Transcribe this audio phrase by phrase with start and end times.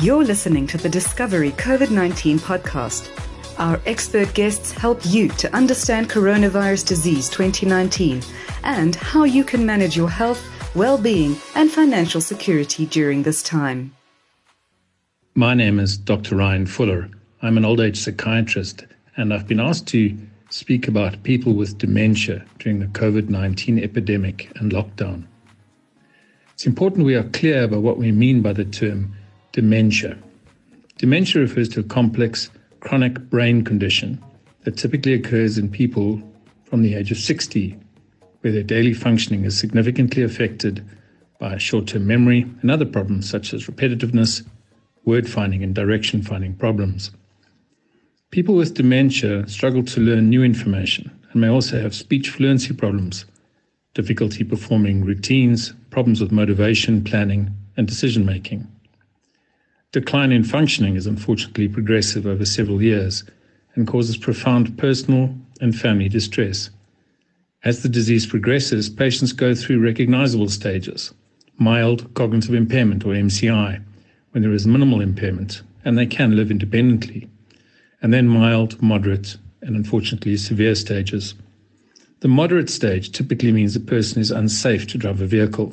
[0.00, 3.08] You're listening to the Discovery COVID 19 podcast.
[3.60, 8.20] Our expert guests help you to understand coronavirus disease 2019
[8.64, 10.44] and how you can manage your health,
[10.74, 13.94] well being, and financial security during this time.
[15.36, 16.36] My name is Dr.
[16.36, 17.08] Ryan Fuller.
[17.42, 18.84] I'm an old age psychiatrist,
[19.16, 20.14] and I've been asked to
[20.50, 25.24] speak about people with dementia during the COVID 19 epidemic and lockdown.
[26.52, 29.14] It's important we are clear about what we mean by the term
[29.54, 30.18] dementia.
[30.98, 34.20] Dementia refers to a complex chronic brain condition
[34.64, 36.20] that typically occurs in people
[36.64, 37.78] from the age of 60,
[38.40, 40.84] where their daily functioning is significantly affected
[41.38, 44.44] by short term memory and other problems such as repetitiveness,
[45.04, 47.12] word finding, and direction finding problems.
[48.32, 53.24] People with dementia struggle to learn new information and may also have speech fluency problems,
[53.94, 58.66] difficulty performing routines, problems with motivation, planning, and decision making.
[59.94, 63.22] Decline in functioning is unfortunately progressive over several years
[63.76, 66.68] and causes profound personal and family distress.
[67.62, 71.14] As the disease progresses, patients go through recognizable stages
[71.58, 73.80] mild cognitive impairment or MCI,
[74.32, 77.28] when there is minimal impairment and they can live independently,
[78.02, 81.34] and then mild, moderate, and unfortunately severe stages.
[82.18, 85.72] The moderate stage typically means a person is unsafe to drive a vehicle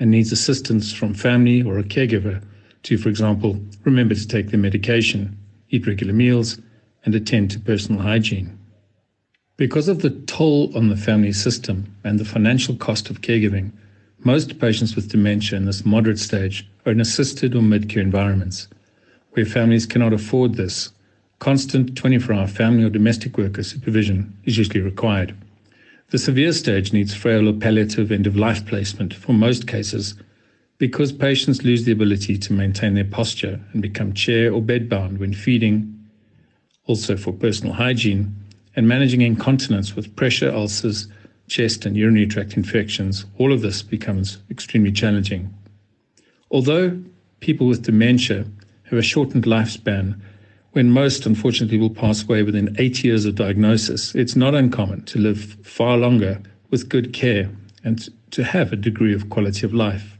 [0.00, 2.42] and needs assistance from family or a caregiver
[2.84, 5.38] to, for example, remember to take their medication,
[5.70, 6.58] eat regular meals,
[7.04, 8.58] and attend to personal hygiene.
[9.56, 13.72] Because of the toll on the family system and the financial cost of caregiving,
[14.24, 18.68] most patients with dementia in this moderate stage are in assisted or mid care environments.
[19.32, 20.90] Where families cannot afford this,
[21.38, 25.34] constant 24 hour family or domestic worker supervision is usually required.
[26.10, 30.14] The severe stage needs frail or palliative end of life placement for most cases
[30.80, 35.34] because patients lose the ability to maintain their posture and become chair or bedbound when
[35.34, 35.94] feeding,
[36.86, 38.34] also for personal hygiene,
[38.74, 41.06] and managing incontinence with pressure ulcers,
[41.48, 45.54] chest and urinary tract infections, all of this becomes extremely challenging.
[46.50, 46.98] Although
[47.40, 48.46] people with dementia
[48.84, 50.18] have a shortened lifespan,
[50.72, 55.18] when most unfortunately will pass away within eight years of diagnosis, it's not uncommon to
[55.18, 56.40] live far longer
[56.70, 57.50] with good care
[57.84, 60.16] and to have a degree of quality of life.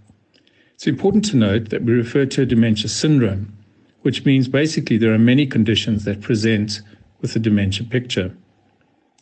[0.80, 3.52] It's important to note that we refer to a dementia syndrome,
[4.00, 6.80] which means basically there are many conditions that present
[7.20, 8.34] with a dementia picture.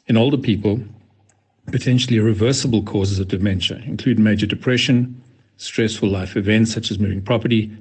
[0.06, 0.80] In older people,
[1.66, 5.20] potentially reversible causes of dementia include major depression,
[5.56, 7.76] stressful life events such as moving property,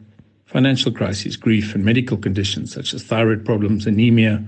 [0.46, 4.44] financial crises, grief, and medical conditions such as thyroid problems, anemia,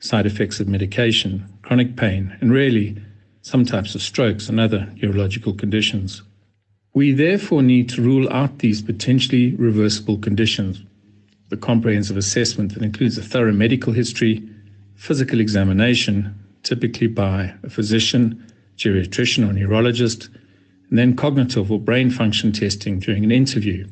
[0.00, 3.00] side effects of medication, chronic pain, and rarely
[3.42, 6.22] some types of strokes and other neurological conditions.
[6.98, 10.82] We therefore need to rule out these potentially reversible conditions.
[11.48, 14.42] The comprehensive assessment that includes a thorough medical history,
[14.96, 18.44] physical examination, typically by a physician,
[18.76, 20.28] geriatrician, or neurologist,
[20.90, 23.86] and then cognitive or brain function testing during an interview.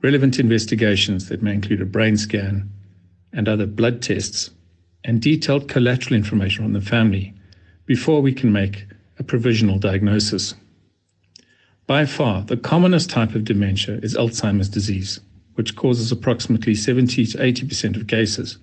[0.00, 2.70] Relevant investigations that may include a brain scan
[3.32, 4.48] and other blood tests,
[5.02, 7.34] and detailed collateral information on the family
[7.84, 8.86] before we can make
[9.18, 10.54] a provisional diagnosis.
[11.92, 15.20] By far, the commonest type of dementia is Alzheimer's disease,
[15.56, 18.56] which causes approximately 70 to 80% of cases.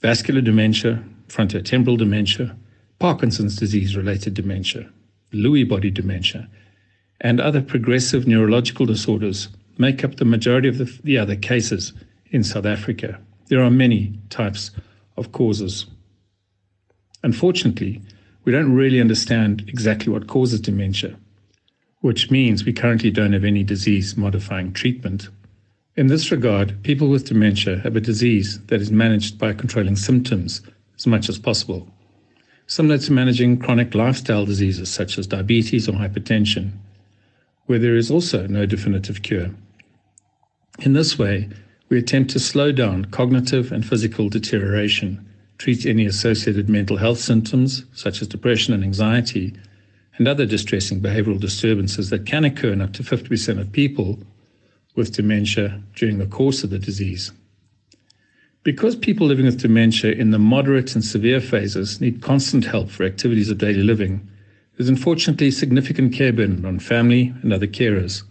[0.00, 2.56] Vascular dementia, frontotemporal dementia,
[2.98, 4.90] Parkinson's disease related dementia,
[5.32, 6.48] Lewy body dementia,
[7.20, 9.46] and other progressive neurological disorders
[9.78, 11.92] make up the majority of the, the other cases
[12.32, 13.16] in South Africa.
[13.46, 14.72] There are many types
[15.16, 15.86] of causes.
[17.22, 18.02] Unfortunately,
[18.42, 21.16] we don't really understand exactly what causes dementia
[22.04, 25.30] which means we currently don't have any disease modifying treatment.
[25.96, 30.60] In this regard, people with dementia have a disease that is managed by controlling symptoms
[30.98, 31.88] as much as possible,
[32.66, 36.72] similar to managing chronic lifestyle diseases such as diabetes or hypertension,
[37.64, 39.48] where there is also no definitive cure.
[40.80, 41.48] In this way,
[41.88, 45.26] we attempt to slow down cognitive and physical deterioration,
[45.56, 49.54] treat any associated mental health symptoms such as depression and anxiety,
[50.16, 54.18] and other distressing behavioral disturbances that can occur in up to 50% of people
[54.94, 57.32] with dementia during the course of the disease.
[58.62, 63.04] Because people living with dementia in the moderate and severe phases need constant help for
[63.04, 64.26] activities of daily living,
[64.76, 68.22] there's unfortunately significant care burden on family and other carers.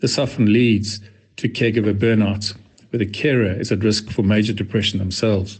[0.00, 1.00] This often leads
[1.36, 2.54] to caregiver burnout,
[2.90, 5.58] where the carer is at risk for major depression themselves.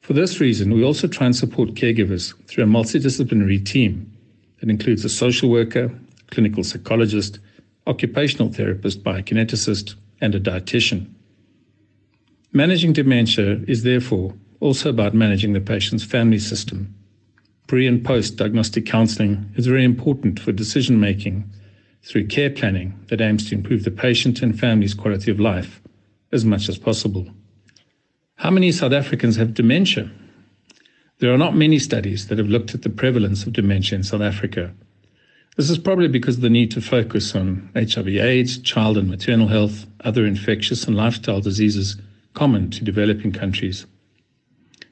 [0.00, 4.12] For this reason, we also try and support caregivers through a multidisciplinary team
[4.62, 5.90] it includes a social worker,
[6.30, 7.40] clinical psychologist,
[7.86, 11.10] occupational therapist, biokineticist, and a dietitian.
[12.52, 16.94] Managing dementia is therefore also about managing the patient's family system.
[17.66, 21.50] Pre and post diagnostic counseling is very important for decision making
[22.04, 25.80] through care planning that aims to improve the patient and family's quality of life
[26.30, 27.26] as much as possible.
[28.36, 30.10] How many South Africans have dementia?
[31.22, 34.22] There are not many studies that have looked at the prevalence of dementia in South
[34.22, 34.74] Africa.
[35.56, 39.46] This is probably because of the need to focus on HIV AIDS, child and maternal
[39.46, 41.96] health, other infectious and lifestyle diseases
[42.34, 43.86] common to developing countries.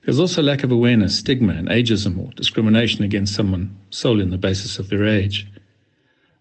[0.05, 4.39] There's also lack of awareness, stigma, and ageism or discrimination against someone solely on the
[4.39, 5.49] basis of their age.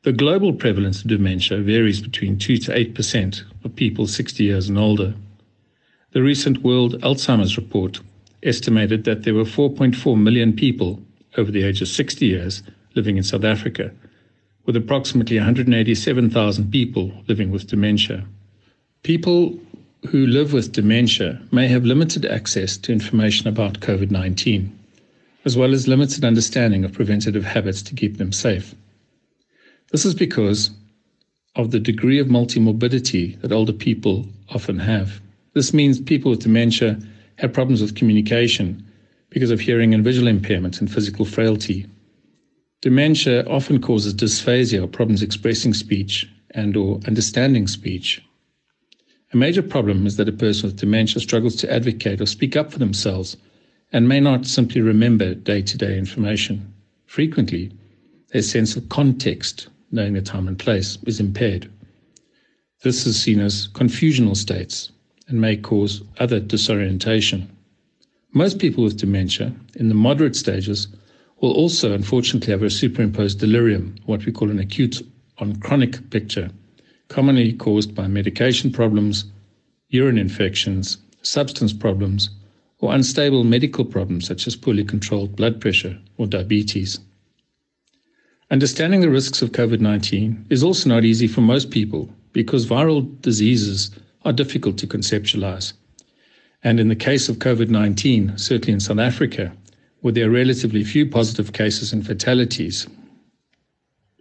[0.03, 4.77] The global prevalence of dementia varies between 2 to 8% of people 60 years and
[4.77, 5.15] older.
[6.11, 8.01] The recent World Alzheimer's Report
[8.43, 11.01] estimated that there were 4.4 million people
[11.37, 12.63] over the age of 60 years
[12.95, 13.91] living in South Africa,
[14.65, 18.25] with approximately 187,000 people living with dementia.
[19.03, 19.59] People
[20.09, 24.77] who live with dementia may have limited access to information about COVID 19,
[25.45, 28.73] as well as limited understanding of preventative habits to keep them safe.
[29.91, 30.71] This is because
[31.55, 35.19] of the degree of multimorbidity that older people often have.
[35.53, 36.99] This means people with dementia
[37.39, 38.85] have problems with communication
[39.29, 41.85] because of hearing and visual impairment and physical frailty.
[42.81, 48.21] Dementia often causes dysphasia or problems expressing speech and or understanding speech.
[49.33, 52.71] A major problem is that a person with dementia struggles to advocate or speak up
[52.71, 53.37] for themselves
[53.91, 56.73] and may not simply remember day-to-day information.
[57.05, 57.71] Frequently,
[58.31, 61.69] their sense of context knowing the time and place, is impaired.
[62.83, 64.91] This is seen as confusional states
[65.29, 67.49] and may cause other disorientation.
[68.33, 70.87] Most people with dementia in the moderate stages
[71.39, 75.01] will also unfortunately have a superimposed delirium, what we call an acute
[75.37, 76.49] on chronic picture,
[77.07, 79.25] commonly caused by medication problems,
[79.89, 82.29] urine infections, substance problems,
[82.79, 86.99] or unstable medical problems such as poorly controlled blood pressure or diabetes.
[88.51, 93.21] Understanding the risks of COVID 19 is also not easy for most people because viral
[93.21, 93.91] diseases
[94.25, 95.73] are difficult to conceptualize.
[96.63, 99.51] And in the case of COVID 19, certainly in South Africa,
[100.01, 102.87] where there are relatively few positive cases and fatalities,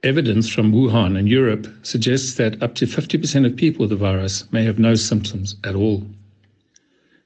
[0.03, 4.51] evidence from Wuhan and Europe suggests that up to 50% of people with the virus
[4.53, 6.05] may have no symptoms at all.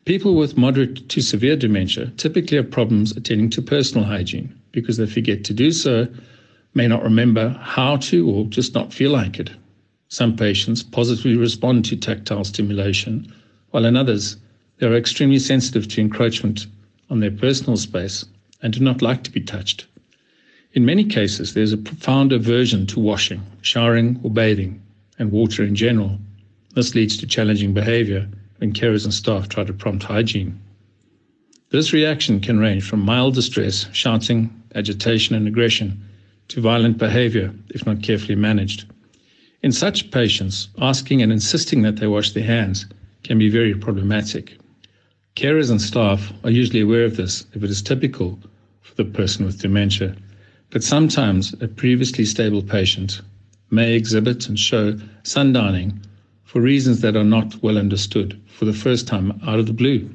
[0.05, 5.07] People with moderate to severe dementia typically have problems attending to personal hygiene because they
[5.07, 6.09] forget to do so
[6.75, 9.51] may not remember how to or just not feel like it.
[10.13, 13.33] Some patients positively respond to tactile stimulation,
[13.71, 14.37] while in others,
[14.77, 16.67] they are extremely sensitive to encroachment
[17.09, 18.27] on their personal space
[18.61, 19.87] and do not like to be touched.
[20.75, 24.83] In many cases, there's a profound aversion to washing, showering, or bathing,
[25.19, 26.19] and water in general.
[26.75, 28.29] This leads to challenging behavior
[28.59, 30.61] when carers and staff try to prompt hygiene.
[31.71, 36.07] This reaction can range from mild distress, shouting, agitation, and aggression
[36.49, 38.85] to violent behavior if not carefully managed.
[39.63, 42.87] In such patients, asking and insisting that they wash their hands
[43.23, 44.59] can be very problematic.
[45.37, 48.41] Carers and staff are usually aware of this if it is typical
[48.81, 50.17] for the person with dementia,
[50.71, 53.21] but sometimes a previously stable patient
[53.71, 55.97] may exhibit and show sundowning
[56.43, 60.11] for reasons that are not well understood for the first time out of the blue.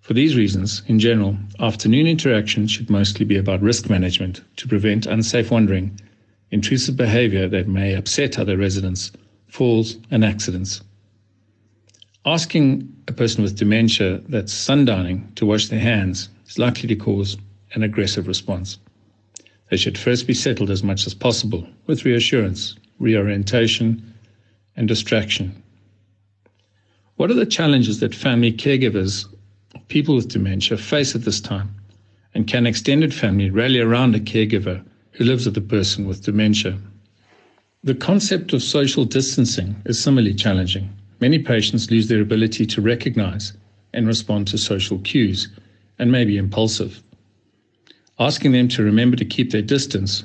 [0.00, 5.04] For these reasons, in general, afternoon interaction should mostly be about risk management to prevent
[5.04, 6.00] unsafe wandering,
[6.52, 9.10] intrusive behavior that may upset other residents,
[9.48, 10.82] falls, and accidents.
[12.24, 17.36] Asking a person with dementia that's sundowning to wash their hands is likely to cause
[17.72, 18.78] an aggressive response.
[19.70, 24.14] They should first be settled as much as possible with reassurance, reorientation,
[24.76, 25.62] and distraction.
[27.16, 29.26] What are the challenges that family caregivers
[29.88, 31.74] people with dementia face at this time?
[32.34, 36.78] And can extended family rally around a caregiver who lives with a person with dementia?
[37.84, 40.90] The concept of social distancing is similarly challenging.
[41.20, 43.52] Many patients lose their ability to recognize
[43.92, 45.48] and respond to social cues
[45.98, 47.02] and may be impulsive.
[48.18, 50.24] Asking them to remember to keep their distance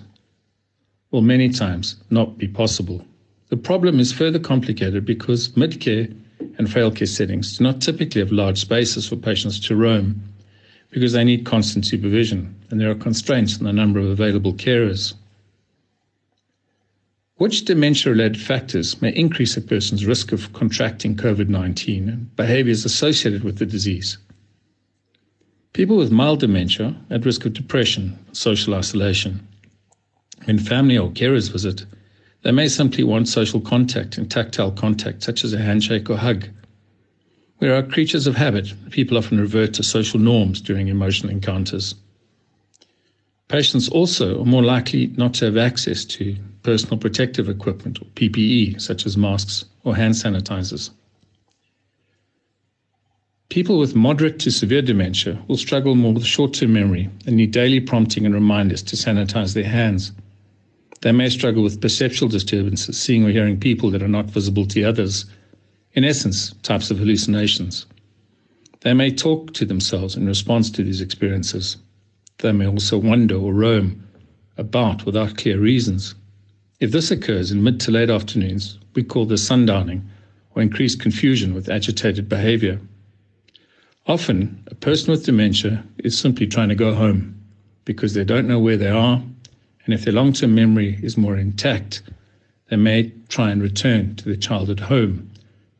[1.12, 3.03] will many times not be possible.
[3.50, 6.08] The problem is further complicated because mid care
[6.58, 10.22] and frail care settings do not typically have large spaces for patients to roam
[10.89, 15.13] because they need constant supervision and there are constraints on the number of available carers.
[17.36, 22.84] Which dementia related factors may increase a person's risk of contracting COVID 19 and behaviors
[22.84, 24.17] associated with the disease?
[25.74, 29.48] People with mild dementia at risk of depression, social isolation.
[30.46, 31.86] When family or carers visit,
[32.41, 36.48] they may simply want social contact and tactile contact, such as a handshake or hug.
[37.60, 38.74] We are creatures of habit.
[38.92, 41.96] People often revert to social norms during emotional encounters.
[43.48, 48.80] Patients also are more likely not to have access to personal protective equipment or PPE,
[48.80, 50.92] such as masks or hand sanitizers.
[53.50, 57.52] People with moderate to severe dementia will struggle more with short term memory and need
[57.52, 60.12] daily prompting and reminders to sanitize their hands.
[61.02, 64.84] They may struggle with perceptual disturbances, seeing or hearing people that are not visible to
[64.84, 65.26] others.
[65.98, 67.88] In essence, types of hallucinations.
[68.82, 71.77] They may talk to themselves in response to these experiences.
[72.38, 74.08] They may also wander or roam
[74.60, 76.13] about without clear reasons.
[76.80, 80.04] If this occurs in mid to late afternoons, we call this sundowning
[80.51, 82.80] or increased confusion with agitated behavior.
[84.06, 87.44] Often, a person with dementia is simply trying to go home
[87.86, 89.20] because they don't know where they are,
[89.86, 92.04] and if their long term memory is more intact,
[92.70, 95.32] they may try and return to their childhood home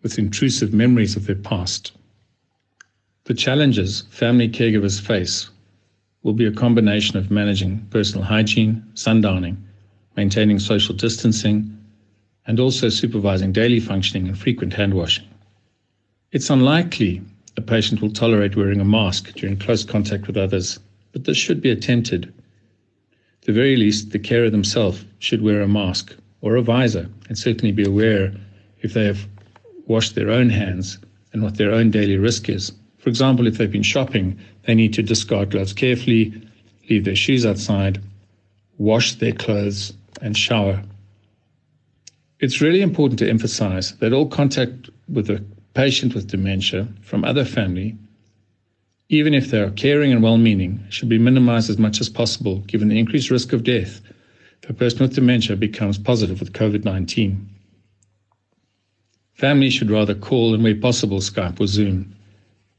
[0.08, 1.92] with intrusive memories of their past.
[3.26, 5.50] The challenges family caregivers face
[6.24, 9.58] will be a combination of managing personal hygiene, sundowning,
[10.16, 11.78] maintaining social distancing,
[12.46, 15.28] and also supervising daily functioning and frequent hand washing.
[16.32, 17.22] It's unlikely
[17.58, 20.80] a patient will tolerate wearing a mask during close contact with others,
[21.12, 22.34] but this should be attempted.
[23.42, 27.38] At the very least, the carer themselves should wear a mask or a visor and
[27.38, 28.34] certainly be aware
[28.82, 29.28] if they have
[29.88, 30.98] washed their own hands
[31.34, 32.72] and what their own daily risk is.
[32.98, 36.34] For example, if they've been shopping, they need to discard gloves carefully,
[36.90, 38.02] leave their shoes outside,
[38.78, 40.82] wash their clothes, and shower.
[42.40, 47.46] It's really important to emphasize that all contact with a patient with dementia from other
[47.46, 47.96] family,
[49.10, 52.60] even if they are caring and well meaning, should be minimized as much as possible
[52.68, 54.02] given the increased risk of death
[54.64, 57.57] if a person with dementia becomes positive with COVID 19.
[59.38, 62.16] Families should rather call and, where possible, Skype or Zoom.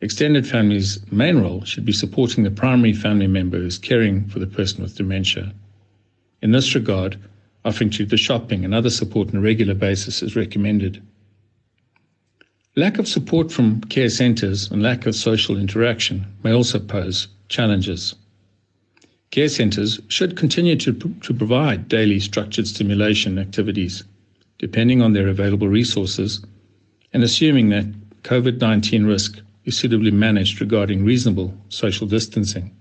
[0.00, 4.40] Extended families' main role should be supporting the primary family member who is caring for
[4.40, 5.52] the person with dementia.
[6.42, 7.16] In this regard,
[7.64, 11.00] offering to the shopping and other support on a regular basis is recommended.
[12.74, 18.16] Lack of support from care centres and lack of social interaction may also pose challenges.
[19.30, 24.02] Care centres should continue to, to provide daily structured stimulation activities,
[24.58, 26.44] depending on their available resources,
[27.12, 27.86] and assuming that
[28.22, 32.74] COVID 19 risk is suitably managed regarding reasonable social distancing.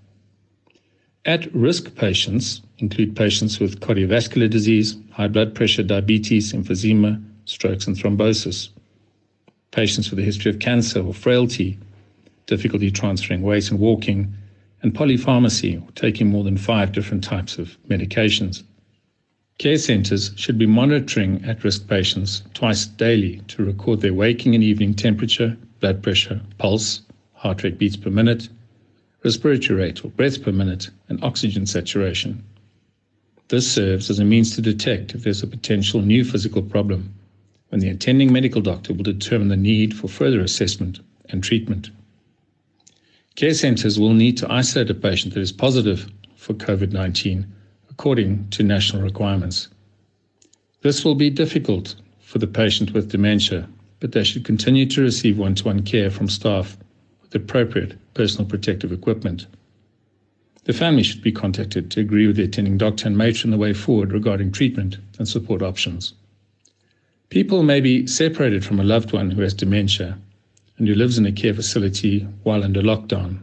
[1.26, 7.96] At risk patients include patients with cardiovascular disease, high blood pressure, diabetes, emphysema, strokes, and
[7.96, 8.70] thrombosis
[9.72, 11.78] patients with a history of cancer or frailty,
[12.48, 14.34] difficulty transferring weight and walking,
[14.82, 18.64] and polypharmacy, or taking more than five different types of medications.
[19.60, 24.64] Care centres should be monitoring at risk patients twice daily to record their waking and
[24.64, 27.02] evening temperature, blood pressure, pulse,
[27.34, 28.50] heart rate beats per minute,
[29.24, 32.44] respiratory rate or breaths per minute, and oxygen saturation.
[33.48, 37.12] This serves as a means to detect if there's a potential new physical problem
[37.70, 41.00] when the attending medical doctor will determine the need for further assessment
[41.30, 41.90] and treatment.
[43.34, 47.52] Care centres will need to isolate a patient that is positive for COVID 19
[47.98, 49.70] according to national requirements.
[50.82, 53.68] This will be difficult for the patient with dementia,
[54.00, 56.78] but they should continue to receive one to one care from staff
[57.24, 59.48] with appropriate personal protective equipment.
[60.66, 63.74] The family should be contacted to agree with the attending doctor and matron the way
[63.74, 66.14] forward regarding treatment and support options.
[67.30, 70.20] People may be separated from a loved one who has dementia
[70.78, 73.40] and who lives in a care facility while under lockdown.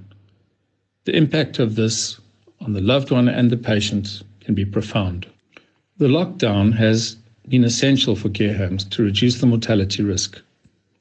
[1.06, 2.20] The impact of this
[2.60, 5.26] on the loved one and the patient can be profound.
[5.98, 7.16] The lockdown has
[7.48, 10.40] been essential for care homes to reduce the mortality risk.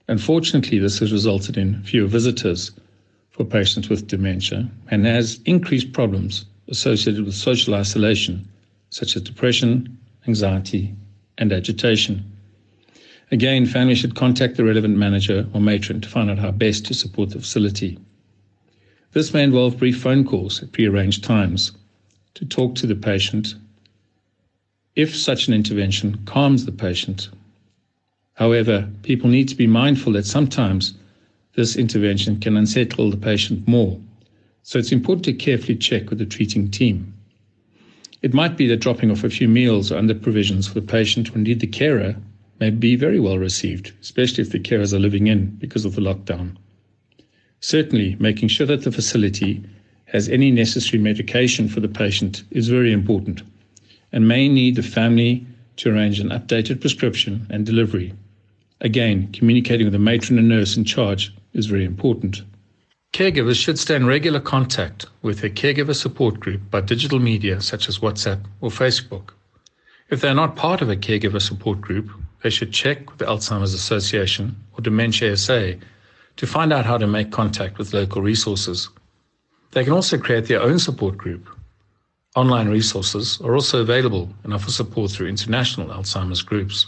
[0.08, 2.72] Unfortunately, this has resulted in fewer visitors
[3.32, 8.48] for patients with dementia and has increased problems associated with social isolation,
[8.90, 9.98] such as depression,
[10.28, 10.94] anxiety,
[11.38, 12.24] and agitation.
[13.32, 16.94] Again, families should contact the relevant manager or matron to find out how best to
[16.94, 17.98] support the facility.
[19.14, 21.72] This may involve brief phone calls at prearranged times
[22.36, 23.56] to talk to the patient
[24.96, 27.30] if such an intervention calms the patient.
[28.34, 30.94] However, people need to be mindful that sometimes
[31.56, 34.00] this intervention can unsettle the patient more.
[34.64, 37.14] So it's important to carefully check with the treating team.
[38.22, 41.32] It might be that dropping off a few meals or other provisions for the patient
[41.32, 42.16] or indeed the carer
[42.60, 46.02] may be very well received, especially if the carers are living in because of the
[46.02, 46.56] lockdown.
[47.60, 49.64] Certainly, making sure that the facility
[50.14, 53.42] has any necessary medication for the patient is very important
[54.12, 58.14] and may need the family to arrange an updated prescription and delivery.
[58.82, 62.44] Again, communicating with the matron and nurse in charge is very important.
[63.12, 67.90] Caregivers should stay in regular contact with their caregiver support group by digital media such
[67.90, 69.32] as WhatsApp or Facebook.
[70.10, 72.10] If they are not part of a caregiver support group,
[72.44, 75.74] they should check with the Alzheimer's Association or Dementia SA
[76.38, 78.90] to find out how to make contact with local resources.
[79.74, 81.50] They can also create their own support group.
[82.36, 86.88] Online resources are also available and offer support through international Alzheimer's groups.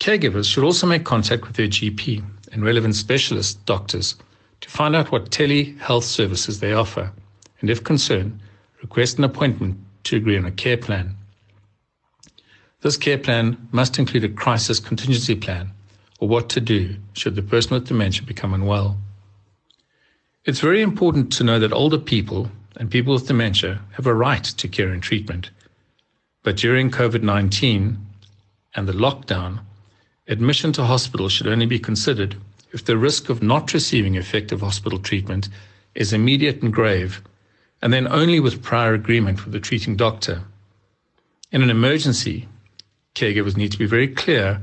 [0.00, 4.16] Caregivers should also make contact with their GP and relevant specialist doctors
[4.60, 7.12] to find out what telehealth services they offer,
[7.60, 8.40] and if concerned,
[8.80, 11.14] request an appointment to agree on a care plan.
[12.80, 15.70] This care plan must include a crisis contingency plan
[16.20, 18.96] or what to do should the person with dementia become unwell.
[20.48, 24.42] It's very important to know that older people and people with dementia have a right
[24.42, 25.50] to care and treatment.
[26.42, 27.98] But during COVID 19
[28.74, 29.60] and the lockdown,
[30.26, 32.34] admission to hospital should only be considered
[32.72, 35.50] if the risk of not receiving effective hospital treatment
[35.94, 37.20] is immediate and grave,
[37.82, 40.44] and then only with prior agreement with the treating doctor.
[41.52, 42.48] In an emergency,
[43.14, 44.62] caregivers need to be very clear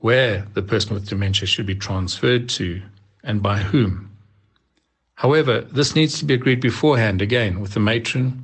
[0.00, 2.82] where the person with dementia should be transferred to
[3.24, 4.10] and by whom.
[5.20, 8.42] However, this needs to be agreed beforehand again with the matron,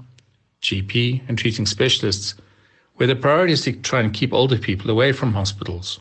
[0.60, 2.34] GP, and treating specialists,
[2.96, 6.00] where the priority is to try and keep older people away from hospitals.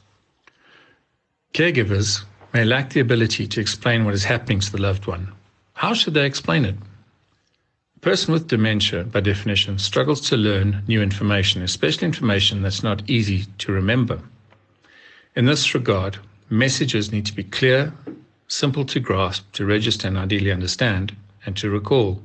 [1.53, 5.32] Caregivers may lack the ability to explain what is happening to the loved one.
[5.75, 6.75] How should they explain it?
[7.96, 13.10] A person with dementia, by definition, struggles to learn new information, especially information that's not
[13.10, 14.20] easy to remember.
[15.38, 16.17] In this regard,
[16.50, 17.94] messages need to be clear,
[18.48, 22.22] simple to grasp, to register and ideally understand, and to recall.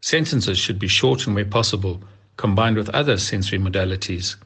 [0.00, 2.00] Sentences should be short and where possible,
[2.36, 4.36] combined with other sensory modalities.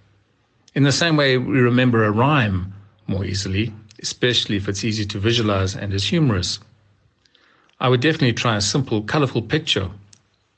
[0.74, 2.72] In the same way, we remember a rhyme
[3.06, 6.58] more easily especially if it's easy to visualize and is humorous.
[7.80, 9.90] I would definitely try a simple, colorful picture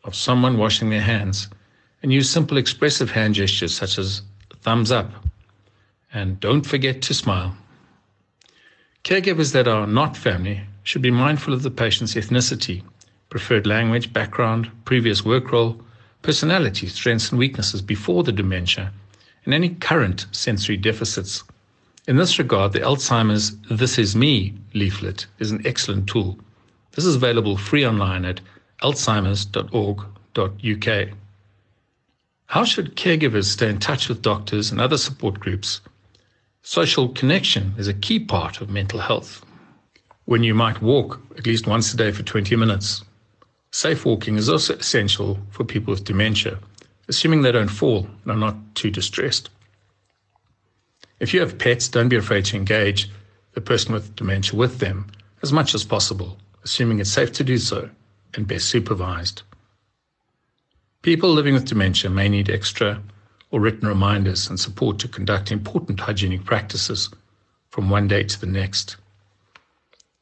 [0.05, 1.49] of someone washing their hands
[2.03, 4.23] and use simple expressive hand gestures such as
[4.61, 5.11] thumbs up
[6.13, 7.57] and don't forget to smile.
[9.05, 12.83] Caregivers that are not family should be mindful of the patient's ethnicity,
[13.31, 15.81] preferred language, background, previous work role,
[16.23, 18.93] personality, strengths and weaknesses before the dementia,
[19.45, 21.43] and any current sensory deficits
[22.09, 26.37] in this regard, the Alzheimer's This Is Me leaflet is an excellent tool.
[26.93, 28.41] This is available free online at
[28.83, 31.09] alzheimers.org.uk.
[32.47, 35.81] How should caregivers stay in touch with doctors and other support groups?
[36.65, 39.45] Social connection is a key part of mental health.
[40.27, 43.03] When you might walk at least once a day for 20 minutes.
[43.73, 46.61] Safe walking is also essential for people with dementia,
[47.09, 49.51] assuming they don't fall and are not too distressed.
[51.19, 53.11] If you have pets, don't be afraid to engage
[53.55, 55.09] the person with dementia with them
[55.43, 57.91] as much as possible, assuming it's safe to do so
[58.35, 59.43] and best supervised.
[61.03, 63.03] People living with dementia may need extra
[63.53, 67.11] or written reminders and support to conduct important hygienic practices
[67.71, 68.97] from one day to the next.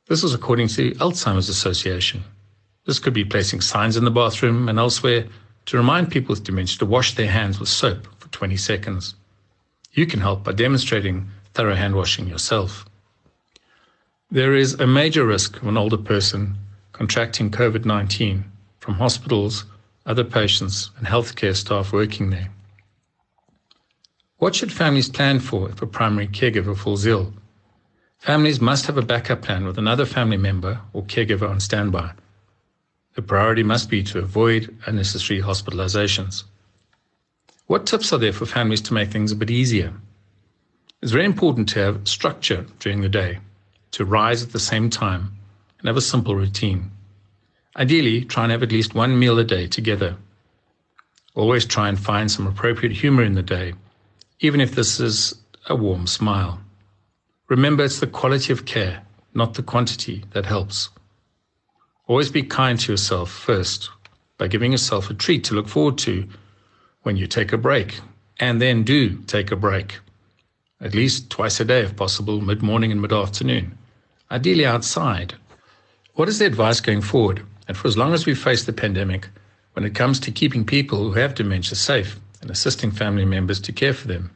[0.09, 2.25] This is according to the Alzheimer's Association.
[2.85, 5.27] This could be placing signs in the bathroom and elsewhere
[5.67, 9.15] to remind people with dementia to wash their hands with soap for 20 seconds.
[9.93, 12.85] You can help by demonstrating thorough hand washing yourself.
[14.33, 16.57] There is a major risk of an older person
[16.93, 18.45] contracting COVID 19
[18.81, 19.65] from hospitals,
[20.07, 22.51] other patients, and healthcare staff working there.
[24.41, 27.35] What should families plan for if a primary caregiver falls ill?
[28.21, 32.13] Families must have a backup plan with another family member or caregiver on standby.
[33.17, 36.45] The priority must be to avoid unnecessary hospitalizations.
[37.67, 39.93] What tips are there for families to make things a bit easier?
[41.03, 43.41] It's very important to have structure during the day,
[43.91, 45.37] to rise at the same time,
[45.79, 46.91] and have a simple routine.
[47.77, 50.17] Ideally, try and have at least one meal a day together.
[51.35, 53.75] Always try and find some appropriate humor in the day,
[54.41, 55.35] even if this is
[55.69, 56.59] a warm smile.
[57.49, 59.03] Remember, it's the quality of care,
[59.35, 60.89] not the quantity, that helps.
[62.07, 63.91] Always be kind to yourself first
[64.39, 66.27] by giving yourself a treat to look forward to
[67.03, 68.01] when you take a break,
[68.39, 69.99] and then do take a break,
[70.81, 73.77] at least twice a day if possible, mid morning and mid afternoon,
[74.31, 75.35] ideally outside.
[76.15, 77.43] What is the advice going forward?
[77.69, 79.29] And for as long as we face the pandemic,
[79.75, 83.73] when it comes to keeping people who have dementia safe and assisting family members to
[83.73, 84.31] care for them?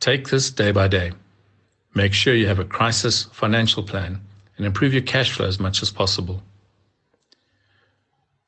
[0.00, 1.12] Take this day by day.
[1.94, 4.20] Make sure you have a crisis financial plan
[4.56, 6.42] and improve your cash flow as much as possible.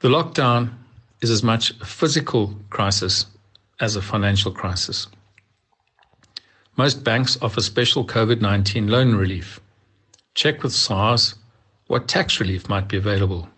[0.01, 0.73] The lockdown
[1.21, 3.27] is as much a physical crisis
[3.81, 5.07] as a financial crisis.
[6.77, 9.61] Most banks offer special COVID 19 loan relief.
[10.35, 11.35] Check with SARS
[11.89, 13.49] what tax relief might be available.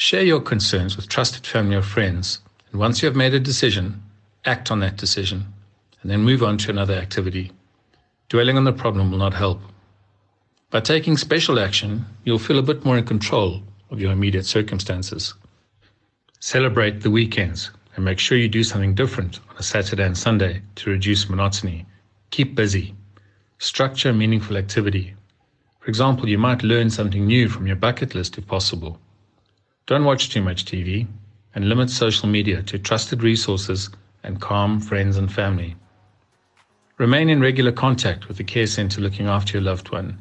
[0.00, 2.38] Share your concerns with trusted family or friends,
[2.70, 4.00] and once you have made a decision,
[4.44, 5.52] act on that decision,
[6.00, 7.50] and then move on to another activity.
[8.28, 9.60] Dwelling on the problem will not help.
[10.70, 15.34] By taking special action, you'll feel a bit more in control of your immediate circumstances.
[16.38, 20.62] Celebrate the weekends and make sure you do something different on a Saturday and Sunday
[20.76, 21.84] to reduce monotony.
[22.30, 22.94] Keep busy.
[23.58, 25.16] Structure meaningful activity.
[25.80, 29.00] For example, you might learn something new from your bucket list if possible.
[29.88, 31.06] Don't watch too much TV
[31.54, 33.88] and limit social media to trusted resources
[34.22, 35.76] and calm friends and family.
[36.98, 40.18] Remain in regular contact with the care center looking after your loved one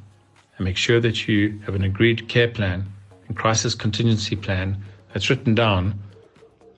[0.55, 2.85] and make sure that you have an agreed care plan
[3.27, 5.99] and crisis contingency plan that's written down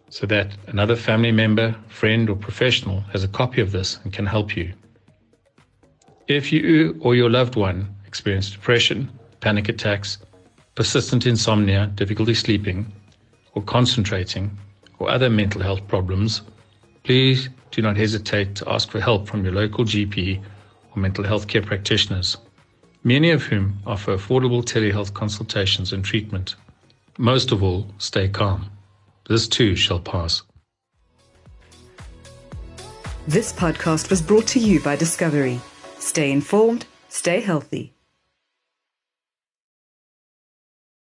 [0.10, 4.26] so that another family member, friend, or professional has a copy of this and can
[4.26, 4.74] help you.
[6.28, 10.18] If you or your loved one experience depression, panic attacks,
[10.80, 12.90] persistent insomnia, difficulty sleeping,
[13.54, 14.50] or concentrating,
[14.98, 16.42] or other mental health problems,
[17.04, 20.42] please do not hesitate to ask for help from your local GP
[20.96, 22.38] or mental health care practitioners,
[23.04, 26.56] many of whom offer affordable telehealth consultations and treatment.
[27.18, 28.72] Most of all, stay calm.
[29.28, 30.44] This too shall pass.
[33.28, 35.60] This podcast was brought to you by Discovery.
[35.98, 37.99] Stay informed, stay healthy.